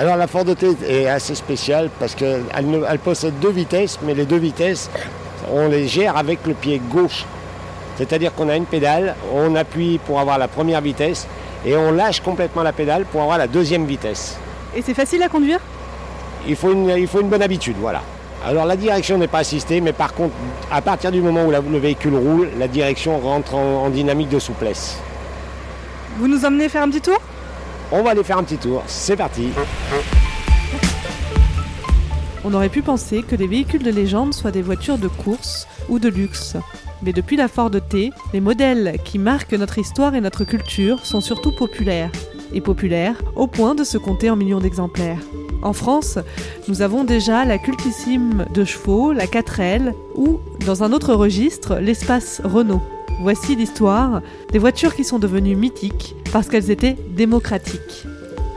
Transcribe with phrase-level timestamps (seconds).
[0.00, 4.24] Alors la Ford T est assez spéciale parce qu'elle elle possède deux vitesses, mais les
[4.24, 4.88] deux vitesses,
[5.52, 7.26] on les gère avec le pied gauche.
[7.98, 11.26] C'est-à-dire qu'on a une pédale, on appuie pour avoir la première vitesse
[11.66, 14.38] et on lâche complètement la pédale pour avoir la deuxième vitesse.
[14.74, 15.58] Et c'est facile à conduire?
[16.48, 18.00] Il faut, une, il faut une bonne habitude, voilà.
[18.42, 20.32] Alors la direction n'est pas assistée, mais par contre,
[20.72, 24.96] à partir du moment où le véhicule roule, la direction rentre en dynamique de souplesse.
[26.16, 27.20] Vous nous emmenez faire un petit tour?
[27.92, 28.82] On va aller faire un petit tour.
[28.86, 29.48] C'est parti.
[32.44, 35.98] On aurait pu penser que les véhicules de légende soient des voitures de course ou
[35.98, 36.56] de luxe.
[37.02, 41.20] Mais depuis la Ford T, les modèles qui marquent notre histoire et notre culture sont
[41.20, 42.10] surtout populaires.
[42.52, 45.20] Et populaires au point de se compter en millions d'exemplaires.
[45.62, 46.18] En France,
[46.68, 52.40] nous avons déjà la cultissime de chevaux, la 4L, ou, dans un autre registre, l'espace
[52.42, 52.82] Renault.
[53.22, 58.06] Voici l'histoire des voitures qui sont devenues mythiques parce qu'elles étaient démocratiques.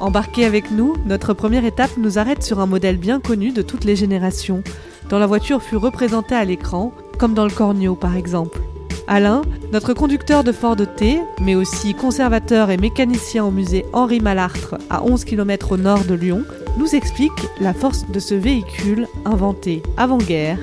[0.00, 3.84] Embarquez avec nous, notre première étape nous arrête sur un modèle bien connu de toutes
[3.84, 4.62] les générations,
[5.08, 8.60] dont la voiture fut représentée à l'écran, comme dans le Cornio par exemple.
[9.06, 14.76] Alain, notre conducteur de Ford T, mais aussi conservateur et mécanicien au musée Henri Malartre
[14.88, 16.42] à 11 km au nord de Lyon,
[16.78, 20.58] nous explique la force de ce véhicule inventé avant-guerre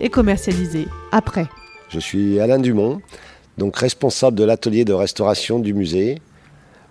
[0.00, 1.46] et commercialisé après.
[1.88, 3.00] Je suis Alain Dumont,
[3.58, 6.20] donc responsable de l'atelier de restauration du musée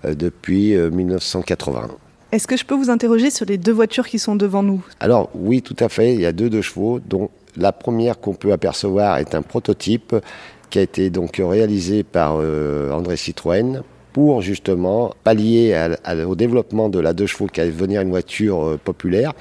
[0.04, 1.82] depuis 1980.
[1.84, 1.88] Euh,
[2.32, 4.84] Est-ce que je peux vous interroger sur les deux voitures qui sont devant nous?
[5.00, 6.14] Alors oui, tout à fait.
[6.14, 10.16] Il y a deux de chevaux, dont la première qu'on peut apercevoir est un prototype
[10.70, 15.76] qui a été donc réalisé par euh, André Citroën pour justement pallier
[16.28, 19.34] au développement de la deux chevaux qui allait devenir une voiture populaire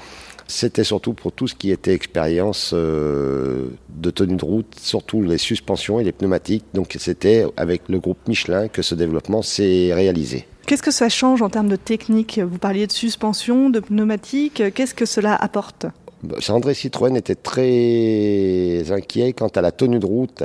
[0.53, 5.39] c'était surtout pour tout ce qui était expérience euh, de tenue de route, surtout les
[5.39, 6.63] suspensions et les pneumatiques.
[6.73, 10.45] Donc c'était avec le groupe Michelin que ce développement s'est réalisé.
[10.67, 12.39] Qu'est-ce que ça change en termes de technique?
[12.39, 14.63] Vous parliez de suspension, de pneumatique.
[14.75, 15.87] Qu'est-ce que cela apporte?
[16.21, 20.43] Bah, André Citroën était très inquiet quant à la tenue de route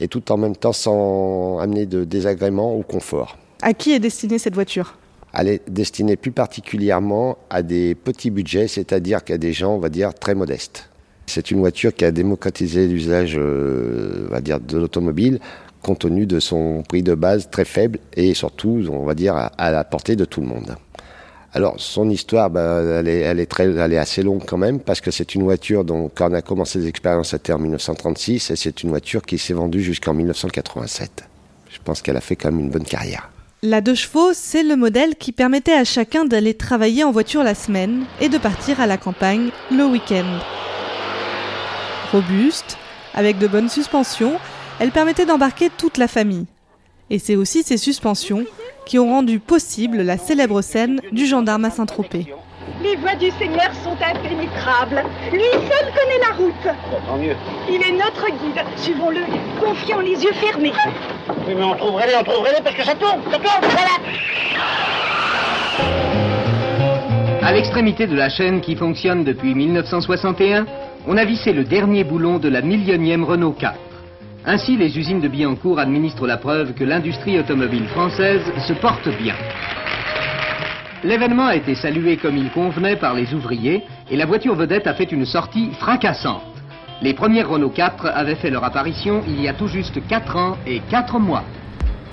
[0.00, 3.36] et tout en même temps sans amener de désagréments ou confort.
[3.60, 4.94] À qui est destinée cette voiture?
[5.38, 9.88] Elle est destinée plus particulièrement à des petits budgets, c'est-à-dire qu'à des gens, on va
[9.88, 10.90] dire, très modestes.
[11.26, 15.38] C'est une voiture qui a démocratisé l'usage, euh, va dire, de l'automobile,
[15.80, 19.70] compte tenu de son prix de base très faible et surtout, on va dire, à,
[19.70, 20.74] la portée de tout le monde.
[21.52, 25.84] Alors, son histoire, bah, elle, est, assez longue quand même, parce que c'est une voiture
[25.84, 29.54] dont, on a commencé les expériences, c'était en 1936, et c'est une voiture qui s'est
[29.54, 31.24] vendue jusqu'en 1987.
[31.70, 33.30] Je pense qu'elle a fait quand même une bonne carrière.
[33.64, 37.56] La deux chevaux, c'est le modèle qui permettait à chacun d'aller travailler en voiture la
[37.56, 40.38] semaine et de partir à la campagne le week-end.
[42.12, 42.78] Robuste,
[43.14, 44.38] avec de bonnes suspensions,
[44.78, 46.46] elle permettait d'embarquer toute la famille.
[47.10, 48.44] Et c'est aussi ces suspensions
[48.86, 52.32] qui ont rendu possible la célèbre scène du gendarme à Saint-Tropez.
[52.82, 55.02] Les voies du Seigneur sont impénétrables.
[55.32, 56.76] Lui seul connaît la route.
[57.06, 57.34] tant mieux.
[57.68, 58.62] Il est notre guide.
[58.76, 59.22] Suivons-le,
[59.60, 60.72] confiant les yeux fermés.
[61.46, 63.98] Oui, mais on trouverait les on trouverait les parce que ça tourne, ça tourne, voilà.
[67.42, 70.66] À l'extrémité de la chaîne qui fonctionne depuis 1961,
[71.08, 73.74] on a vissé le dernier boulon de la millionième Renault 4.
[74.46, 79.34] Ainsi, les usines de Billancourt administrent la preuve que l'industrie automobile française se porte bien.
[81.04, 84.94] L'événement a été salué comme il convenait par les ouvriers et la voiture vedette a
[84.94, 86.42] fait une sortie fracassante.
[87.02, 90.56] Les premières Renault 4 avaient fait leur apparition il y a tout juste 4 ans
[90.66, 91.44] et 4 mois.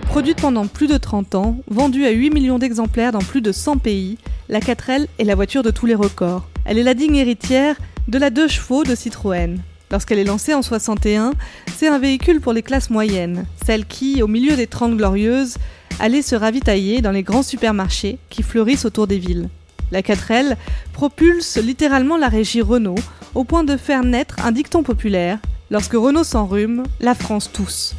[0.03, 3.79] Produite pendant plus de 30 ans, vendue à 8 millions d'exemplaires dans plus de 100
[3.79, 4.19] pays,
[4.49, 6.47] la 4L est la voiture de tous les records.
[6.65, 7.75] Elle est la digne héritière
[8.07, 9.57] de la 2 chevaux de Citroën.
[9.89, 11.33] Lorsqu'elle est lancée en 61,
[11.75, 15.57] c'est un véhicule pour les classes moyennes, celles qui, au milieu des 30 glorieuses,
[15.99, 19.49] aller se ravitailler dans les grands supermarchés qui fleurissent autour des villes.
[19.91, 20.55] La 4L
[20.93, 22.95] propulse littéralement la régie Renault
[23.33, 25.39] au point de faire naître un dicton populaire
[25.71, 27.95] Lorsque Renault s'enrhume, la France tousse.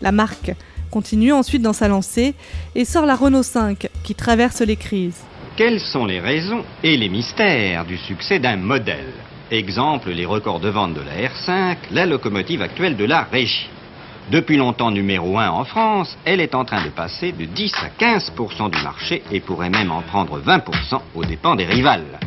[0.00, 0.52] La marque
[0.90, 2.34] continue ensuite dans sa lancée
[2.76, 5.20] et sort la Renault 5 qui traverse les crises.
[5.56, 9.12] Quelles sont les raisons et les mystères du succès d'un modèle?
[9.50, 13.68] Exemple, les records de vente de la R5, la locomotive actuelle de la régie.
[14.30, 17.88] Depuis longtemps numéro 1 en France, elle est en train de passer de 10 à
[18.04, 22.20] 15% du marché et pourrait même en prendre 20% aux dépens des rivales.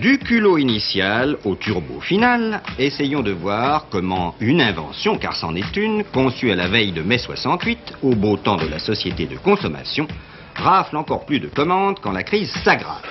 [0.00, 5.76] Du culot initial au turbo final, essayons de voir comment une invention, car c'en est
[5.76, 9.36] une, conçue à la veille de mai 68, au beau temps de la société de
[9.36, 10.06] consommation,
[10.54, 13.02] rafle encore plus de commandes quand la crise s'aggrave.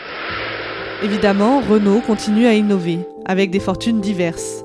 [1.04, 4.64] Évidemment, Renault continue à innover, avec des fortunes diverses.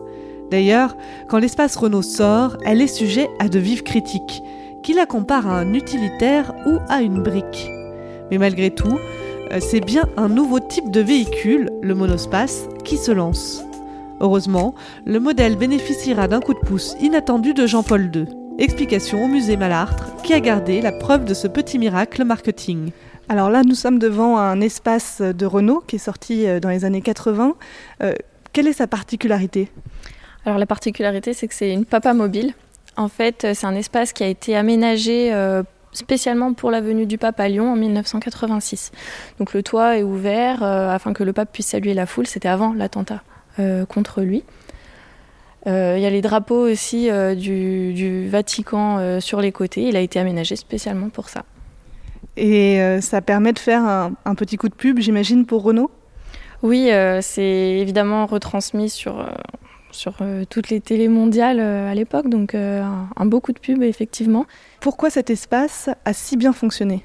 [0.52, 4.43] D'ailleurs, quand l'espace Renault sort, elle est sujet à de vives critiques,
[4.82, 7.70] qui la comparent à un utilitaire ou à une brique.
[8.31, 8.99] Mais malgré tout,
[9.50, 13.64] euh, c'est bien un nouveau type de véhicule, le monospace, qui se lance.
[14.20, 14.75] Heureusement,
[15.06, 18.26] le modèle bénéficiera d'un coup de pouce inattendu de Jean-Paul II.
[18.58, 22.90] Explication au musée Malartre, qui a gardé la preuve de ce petit miracle marketing.
[23.31, 26.84] Alors là, nous sommes devant un espace de Renault qui est sorti euh, dans les
[26.84, 27.54] années 80.
[28.02, 28.12] Euh,
[28.52, 29.70] quelle est sa particularité?
[30.44, 32.54] Alors la particularité, c'est que c'est une papa mobile.
[32.96, 35.62] En fait, c'est un espace qui a été aménagé euh,
[35.92, 38.92] spécialement pour la venue du pape à Lyon en 1986.
[39.38, 42.26] Donc le toit est ouvert afin que le pape puisse saluer la foule.
[42.26, 43.22] C'était avant l'attentat
[43.88, 44.44] contre lui.
[45.66, 49.82] Il y a les drapeaux aussi du, du, Vatican sur les côtés.
[49.82, 51.44] Il a été aménagé spécialement pour ça.
[52.36, 55.90] Et euh, ça permet de faire un, petit coup de pub, j'imagine, pour Renault
[56.62, 59.28] Oui, euh, c'est évidemment retransmis sur,
[59.92, 63.82] euh, sur toutes les télés mondiales à l'époque, donc un, un, beau coup de pub,
[63.82, 64.46] effectivement.
[64.80, 67.04] Pourquoi cet espace a si bien fonctionné?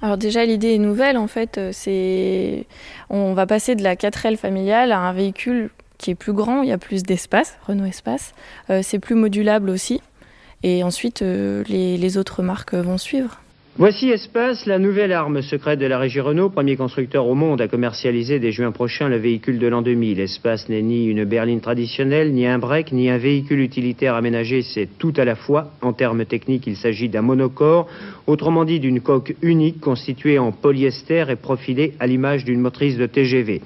[0.00, 2.66] Alors déjà l'idée est nouvelle en fait, c'est
[3.08, 6.68] on va passer de la 4L familiale à un véhicule qui est plus grand, il
[6.68, 8.34] y a plus d'espace, Renault Espace,
[8.82, 10.00] c'est plus modulable aussi,
[10.64, 13.41] et ensuite les, les autres marques vont suivre.
[13.78, 17.68] Voici Espace, la nouvelle arme secrète de la régie Renault, premier constructeur au monde à
[17.68, 20.20] commercialiser dès juin prochain le véhicule de l'an 2000.
[20.20, 24.90] Espace n'est ni une berline traditionnelle, ni un break, ni un véhicule utilitaire aménagé, c'est
[24.98, 25.70] tout à la fois.
[25.80, 27.88] En termes techniques, il s'agit d'un monocore,
[28.26, 33.06] autrement dit d'une coque unique constituée en polyester et profilée à l'image d'une motrice de
[33.06, 33.62] TGV.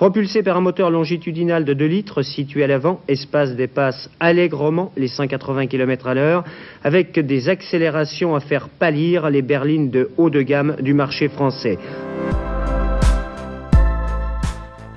[0.00, 5.08] Propulsé par un moteur longitudinal de 2 litres situé à l'avant, Espace dépasse allègrement les
[5.08, 6.44] 180 km à l'heure
[6.82, 11.76] avec des accélérations à faire pâlir les berlines de haut de gamme du marché français.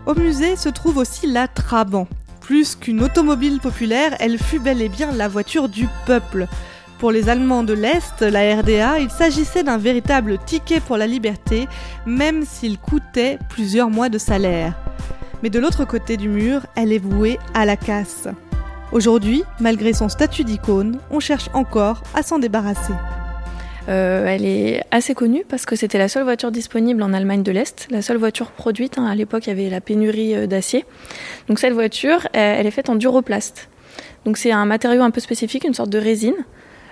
[0.06, 2.08] Au musée se trouve aussi la Trabant.
[2.40, 6.48] Plus qu'une automobile populaire, elle fut bel et bien la voiture du peuple.
[7.00, 11.68] Pour les Allemands de l'Est, la RDA, il s'agissait d'un véritable ticket pour la liberté,
[12.06, 14.83] même s'il coûtait plusieurs mois de salaire.
[15.44, 18.30] Mais de l'autre côté du mur, elle est vouée à la casse.
[18.94, 22.94] Aujourd'hui, malgré son statut d'icône, on cherche encore à s'en débarrasser.
[23.90, 27.52] Euh, elle est assez connue parce que c'était la seule voiture disponible en Allemagne de
[27.52, 28.98] l'Est, la seule voiture produite.
[28.98, 29.06] Hein.
[29.06, 30.86] À l'époque, il y avait la pénurie euh, d'acier.
[31.50, 33.68] Donc cette voiture, elle est faite en duroplast.
[34.24, 36.38] Donc c'est un matériau un peu spécifique, une sorte de résine.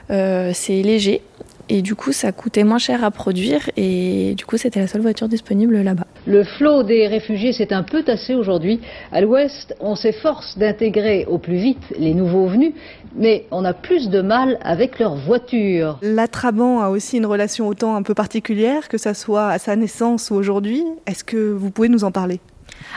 [0.10, 1.22] Euh, c'est léger
[1.70, 5.02] et du coup ça coûtait moins cher à produire et du coup c'était la seule
[5.02, 6.08] voiture disponible là-bas.
[6.32, 8.80] Le flot des réfugiés s'est un peu tassé aujourd'hui.
[9.12, 12.72] À l'ouest, on s'efforce d'intégrer au plus vite les nouveaux venus,
[13.18, 16.00] mais on a plus de mal avec leurs voitures.
[16.02, 19.76] La Trabant a aussi une relation autant un peu particulière, que ça soit à sa
[19.76, 20.86] naissance ou aujourd'hui.
[21.06, 22.40] Est-ce que vous pouvez nous en parler?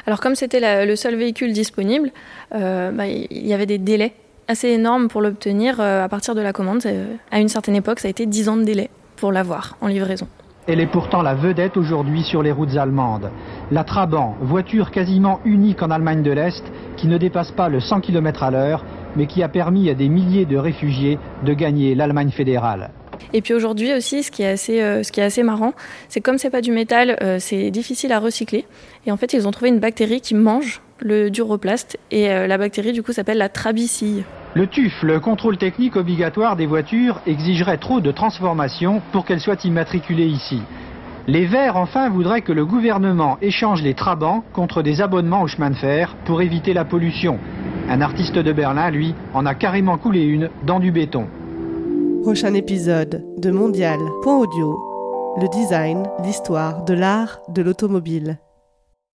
[0.06, 2.12] Alors comme c'était le seul véhicule disponible,
[2.54, 4.12] euh, bah, il y avait des délais
[4.46, 6.82] assez énorme pour l'obtenir euh, à partir de la commande.
[6.86, 9.88] Euh, à une certaine époque, ça a été 10 ans de délai pour l'avoir en
[9.88, 10.28] livraison.
[10.66, 13.30] Elle est pourtant la vedette aujourd'hui sur les routes allemandes.
[13.70, 16.64] La Trabant, voiture quasiment unique en Allemagne de l'Est,
[16.96, 18.84] qui ne dépasse pas le 100 km à l'heure,
[19.14, 22.90] mais qui a permis à des milliers de réfugiés de gagner l'Allemagne fédérale.
[23.34, 25.74] Et puis aujourd'hui aussi, ce qui est assez, euh, marrant,
[26.08, 28.64] c'est comme c'est pas du métal, c'est difficile à recycler.
[29.06, 32.58] Et en fait, ils ont trouvé une bactérie qui mange le duroplast, et euh, la
[32.58, 34.24] bactérie du coup s'appelle la trabicille.
[34.56, 39.64] Le TUF, le contrôle technique obligatoire des voitures, exigerait trop de transformations pour qu'elles soient
[39.64, 40.62] immatriculées ici.
[41.26, 45.70] Les Verts, enfin, voudraient que le gouvernement échange les trabants contre des abonnements au chemin
[45.70, 47.40] de fer pour éviter la pollution.
[47.88, 51.26] Un artiste de Berlin, lui, en a carrément coulé une dans du béton.
[52.22, 53.98] Prochain épisode de Mondial.
[54.24, 54.78] Audio.
[55.40, 58.38] Le design, l'histoire de l'art de l'automobile.